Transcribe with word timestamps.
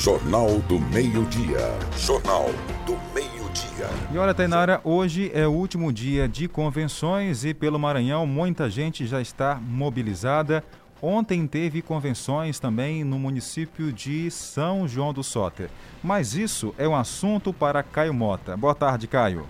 Jornal 0.00 0.60
do 0.66 0.80
Meio-Dia. 0.80 1.58
Jornal 1.94 2.46
do 2.86 2.96
Meio-Dia. 3.14 3.86
E 4.10 4.16
olha, 4.16 4.32
Tainara, 4.32 4.80
hoje 4.82 5.30
é 5.34 5.46
o 5.46 5.50
último 5.50 5.92
dia 5.92 6.26
de 6.26 6.48
convenções 6.48 7.44
e 7.44 7.52
pelo 7.52 7.78
Maranhão 7.78 8.24
muita 8.24 8.70
gente 8.70 9.06
já 9.06 9.20
está 9.20 9.56
mobilizada. 9.56 10.64
Ontem 11.02 11.46
teve 11.46 11.82
convenções 11.82 12.58
também 12.58 13.04
no 13.04 13.18
município 13.18 13.92
de 13.92 14.30
São 14.30 14.88
João 14.88 15.12
do 15.12 15.22
Soter. 15.22 15.68
Mas 16.02 16.34
isso 16.34 16.74
é 16.78 16.88
um 16.88 16.96
assunto 16.96 17.52
para 17.52 17.82
Caio 17.82 18.14
Mota. 18.14 18.56
Boa 18.56 18.74
tarde, 18.74 19.06
Caio. 19.06 19.44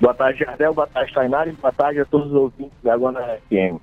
Boa 0.00 0.14
tarde, 0.14 0.38
Jardel. 0.38 0.72
Boa 0.72 0.86
tarde, 0.86 1.12
Tainara. 1.12 1.50
E 1.50 1.52
boa 1.52 1.70
tarde 1.70 2.00
a 2.00 2.06
todos 2.06 2.28
os 2.28 2.34
ouvintes 2.34 2.78
da 2.82 2.96
Guana 2.96 3.20
FM. 3.46 3.78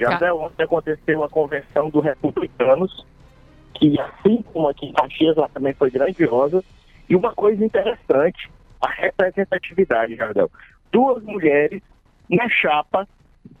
Jardel, 0.00 0.40
ontem 0.40 0.62
aconteceu 0.62 1.22
a 1.22 1.28
convenção 1.28 1.90
dos 1.90 2.02
republicanos, 2.02 3.04
que 3.78 3.98
assim 4.00 4.42
como 4.52 4.68
aqui 4.68 4.86
em 4.86 4.92
Caxias, 4.92 5.36
ela 5.36 5.48
também 5.48 5.72
foi 5.72 5.90
grandiosa. 5.90 6.62
E 7.08 7.16
uma 7.16 7.32
coisa 7.32 7.64
interessante, 7.64 8.50
a 8.80 8.90
representatividade, 8.90 10.16
Jardel. 10.16 10.50
Duas 10.92 11.22
mulheres 11.22 11.80
na 12.28 12.48
chapa 12.48 13.08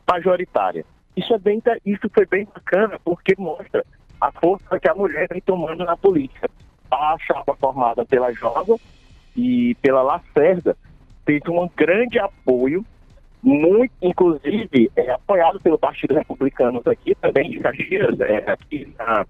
majoritária. 0.06 0.84
Isso, 1.16 1.32
é 1.34 1.38
bem, 1.38 1.62
isso 1.86 2.08
foi 2.12 2.26
bem 2.26 2.46
bacana, 2.52 2.98
porque 3.04 3.34
mostra 3.38 3.84
a 4.20 4.32
força 4.32 4.78
que 4.78 4.88
a 4.88 4.94
mulher 4.94 5.28
vem 5.30 5.40
tomando 5.40 5.84
na 5.84 5.96
política. 5.96 6.50
A 6.90 7.16
chapa 7.20 7.54
formada 7.56 8.04
pela 8.04 8.32
Joga 8.32 8.76
e 9.36 9.74
pela 9.76 10.02
Lacerda 10.02 10.76
teve 11.24 11.50
um 11.50 11.68
grande 11.76 12.18
apoio, 12.18 12.84
muito, 13.42 13.92
inclusive, 14.02 14.90
é, 14.96 15.10
apoiado 15.12 15.60
pelo 15.60 15.78
Partido 15.78 16.14
Republicano 16.14 16.82
aqui, 16.84 17.14
também 17.14 17.50
de 17.50 17.60
Caxias, 17.60 18.20
é, 18.20 18.50
aqui 18.50 18.92
na 18.98 19.24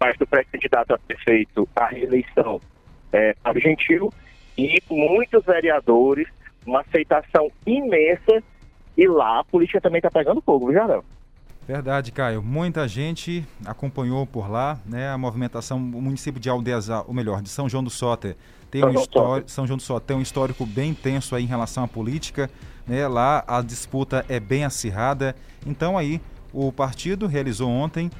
parte 0.00 0.18
do 0.18 0.26
pré-candidato 0.26 0.94
a 0.94 0.98
prefeito 0.98 1.68
à 1.76 1.84
reeleição, 1.84 2.58
é, 3.12 3.36
Gentil, 3.56 4.10
e 4.56 4.82
muitos 4.90 5.44
vereadores, 5.44 6.26
uma 6.66 6.80
aceitação 6.80 7.52
imensa, 7.66 8.42
e 8.96 9.06
lá 9.06 9.40
a 9.40 9.44
política 9.44 9.80
também 9.80 9.98
está 9.98 10.10
pegando 10.10 10.40
fogo, 10.40 10.68
viu, 10.68 10.74
Jarão? 10.74 11.04
Verdade, 11.68 12.10
Caio. 12.10 12.42
Muita 12.42 12.88
gente 12.88 13.46
acompanhou 13.64 14.26
por 14.26 14.50
lá, 14.50 14.78
né? 14.86 15.10
A 15.10 15.18
movimentação, 15.18 15.76
o 15.76 16.02
município 16.02 16.40
de 16.40 16.48
Aldeias, 16.48 16.88
ou 16.88 17.12
melhor, 17.12 17.42
de 17.42 17.50
São 17.50 17.68
João 17.68 17.84
do 17.84 17.90
Soter, 17.90 18.36
tem 18.70 18.84
um 18.84 18.90
histórico, 18.90 19.50
São 19.50 19.66
João 19.66 19.76
do 19.76 19.82
Soter 19.82 20.06
tem 20.06 20.16
um 20.16 20.22
histórico 20.22 20.64
bem 20.64 20.90
intenso 20.90 21.36
aí 21.36 21.44
em 21.44 21.46
relação 21.46 21.84
à 21.84 21.88
política, 21.88 22.50
né? 22.86 23.06
Lá 23.06 23.44
a 23.46 23.60
disputa 23.60 24.24
é 24.28 24.40
bem 24.40 24.64
acirrada. 24.64 25.36
Então 25.66 25.96
aí 25.98 26.20
o 26.52 26.72
partido 26.72 27.26
realizou 27.26 27.68
ontem 27.68 28.10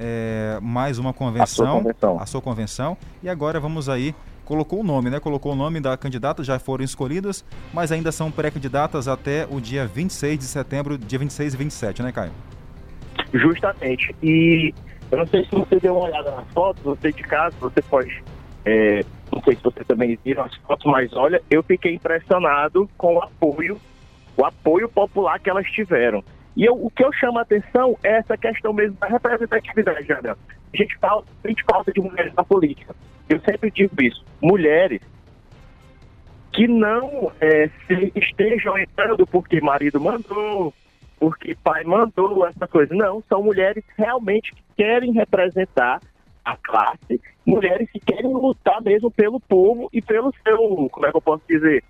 é, 0.00 0.58
mais 0.62 0.98
uma 0.98 1.12
convenção, 1.12 1.44
a 1.44 1.46
sua 1.46 1.66
convenção, 1.66 2.18
a 2.20 2.26
sua 2.26 2.40
convenção, 2.40 2.96
e 3.22 3.28
agora 3.28 3.60
vamos 3.60 3.88
aí 3.88 4.14
colocou 4.46 4.80
o 4.80 4.82
nome, 4.82 5.10
né? 5.10 5.20
Colocou 5.20 5.52
o 5.52 5.54
nome 5.54 5.78
da 5.78 5.96
candidata, 5.96 6.42
já 6.42 6.58
foram 6.58 6.82
escolhidas, 6.82 7.44
mas 7.72 7.92
ainda 7.92 8.10
são 8.10 8.32
pré-candidatas 8.32 9.06
até 9.06 9.46
o 9.48 9.60
dia 9.60 9.86
26 9.86 10.38
de 10.40 10.44
setembro, 10.44 10.98
dia 10.98 11.20
26 11.20 11.54
e 11.54 11.56
27, 11.56 12.02
né, 12.02 12.10
Caio? 12.10 12.32
Justamente. 13.32 14.12
E 14.20 14.74
eu 15.12 15.18
não 15.18 15.26
sei 15.26 15.44
se 15.44 15.50
você 15.52 15.78
deu 15.78 15.94
uma 15.96 16.06
olhada 16.06 16.32
nas 16.32 16.48
fotos, 16.48 16.82
você 16.82 17.12
de 17.12 17.22
casa, 17.22 17.54
você 17.60 17.80
pode. 17.80 18.24
É, 18.64 19.04
não 19.32 19.40
sei 19.42 19.54
se 19.54 19.62
você 19.62 19.84
também 19.84 20.18
viram 20.24 20.42
as 20.42 20.56
fotos, 20.56 20.84
mas 20.90 21.12
olha, 21.12 21.40
eu 21.48 21.62
fiquei 21.62 21.94
impressionado 21.94 22.90
com 22.98 23.14
o 23.14 23.22
apoio, 23.22 23.80
o 24.36 24.44
apoio 24.44 24.88
popular 24.88 25.38
que 25.38 25.48
elas 25.48 25.66
tiveram. 25.70 26.24
E 26.56 26.64
eu, 26.64 26.74
o 26.74 26.90
que 26.90 27.04
eu 27.04 27.12
chamo 27.12 27.38
a 27.38 27.42
atenção 27.42 27.96
é 28.02 28.18
essa 28.18 28.36
questão 28.36 28.72
mesmo 28.72 28.96
da 28.96 29.06
representatividade, 29.06 30.06
Jana. 30.06 30.36
A 30.72 30.76
gente 30.76 30.96
fala, 30.98 31.22
a 31.44 31.48
gente 31.48 31.64
falta 31.64 31.92
de 31.92 32.00
mulheres 32.00 32.32
na 32.34 32.44
política. 32.44 32.94
Eu 33.28 33.40
sempre 33.40 33.70
digo 33.70 33.94
isso. 34.02 34.24
Mulheres 34.42 35.00
que 36.52 36.66
não 36.66 37.30
é, 37.40 37.68
se 37.86 38.12
estejam 38.16 38.76
entrando 38.76 39.26
porque 39.26 39.60
marido 39.60 40.00
mandou, 40.00 40.74
porque 41.18 41.56
pai 41.62 41.84
mandou 41.84 42.46
essa 42.46 42.66
coisa. 42.66 42.94
Não, 42.94 43.22
são 43.28 43.42
mulheres 43.42 43.84
realmente 43.96 44.52
que 44.52 44.62
querem 44.76 45.12
representar 45.12 46.00
a 46.44 46.56
classe, 46.56 47.20
mulheres 47.46 47.88
que 47.90 48.00
querem 48.00 48.32
lutar 48.32 48.82
mesmo 48.82 49.10
pelo 49.10 49.38
povo 49.38 49.88
e 49.92 50.00
pelo 50.00 50.32
seu, 50.42 50.88
como 50.90 51.06
é 51.06 51.10
que 51.10 51.16
eu 51.16 51.22
posso 51.22 51.42
dizer? 51.48 51.84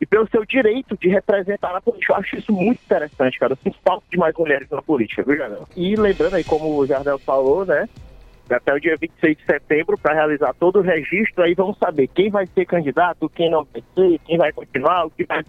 E 0.00 0.06
pelo 0.06 0.28
seu 0.30 0.44
direito 0.46 0.96
de 0.96 1.08
representar 1.08 1.76
a 1.76 1.80
política. 1.80 2.14
Eu 2.14 2.16
acho 2.16 2.36
isso 2.36 2.52
muito 2.52 2.80
interessante, 2.82 3.38
cara. 3.38 3.52
Eu 3.52 3.58
sinto 3.62 3.76
falta 3.84 4.04
de 4.10 4.16
mais 4.16 4.34
mulheres 4.34 4.68
na 4.70 4.80
política, 4.80 5.22
viu, 5.22 5.36
Jardel? 5.36 5.68
E 5.76 5.94
lembrando 5.94 6.36
aí, 6.36 6.44
como 6.44 6.74
o 6.74 6.86
Jardel 6.86 7.18
falou, 7.18 7.66
né? 7.66 7.88
Até 8.48 8.74
o 8.74 8.80
dia 8.80 8.96
26 8.96 9.36
de 9.36 9.44
setembro, 9.44 9.98
para 9.98 10.14
realizar 10.14 10.54
todo 10.54 10.80
o 10.80 10.82
registro, 10.82 11.44
aí 11.44 11.54
vamos 11.54 11.78
saber 11.78 12.08
quem 12.08 12.30
vai 12.30 12.46
ser 12.46 12.64
candidato, 12.64 13.28
quem 13.28 13.50
não 13.50 13.64
vai 13.72 13.82
ser, 13.94 14.18
quem 14.26 14.38
vai 14.38 14.52
continuar, 14.52 15.06
o 15.06 15.10
que 15.10 15.24
vai 15.24 15.44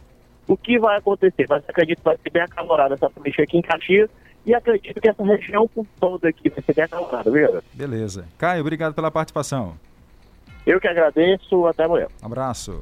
o 0.47 0.57
que 0.57 0.77
vai 0.77 0.97
acontecer? 0.97 1.45
Mas 1.49 1.63
acredito 1.67 1.99
que 1.99 2.03
vai 2.03 2.17
ser 2.17 2.29
bem 2.29 2.41
acalorada 2.41 2.95
essa 2.95 3.09
política 3.09 3.43
aqui 3.43 3.57
em 3.57 3.61
Caxias 3.61 4.09
e 4.45 4.53
acredito 4.53 4.99
que 4.99 5.09
essa 5.09 5.23
região 5.23 5.67
por 5.67 5.85
toda 5.99 6.27
aqui 6.27 6.49
vai 6.49 6.61
ser 6.61 6.73
bem 6.73 6.83
acalorada, 6.83 7.31
viu? 7.31 7.63
Beleza. 7.73 8.25
Caio, 8.37 8.61
obrigado 8.61 8.93
pela 8.93 9.09
participação. 9.09 9.77
Eu 10.65 10.79
que 10.79 10.87
agradeço, 10.87 11.65
até 11.67 11.85
amanhã. 11.85 12.07
Um 12.21 12.25
abraço. 12.25 12.81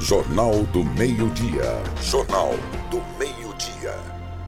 Jornal 0.00 0.64
do 0.72 0.84
Meio-Dia. 0.84 1.82
Jornal 2.02 2.54
do 2.90 3.00
Meio-Dia. 3.18 4.23